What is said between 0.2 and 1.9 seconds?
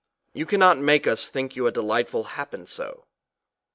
You cannot make us think you a